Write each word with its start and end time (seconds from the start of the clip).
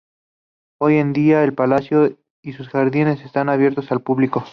Hoy 0.81 0.95
en 0.95 1.13
día 1.13 1.43
el 1.43 1.53
palacio 1.53 2.17
y 2.41 2.53
sus 2.53 2.69
jardines 2.69 3.21
están 3.21 3.49
abiertos 3.49 3.91
al 3.91 4.01
público. 4.01 4.43